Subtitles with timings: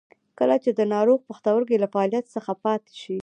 [0.39, 3.17] کله چې د ناروغ پښتورګي له فعالیت څخه پاتې شي.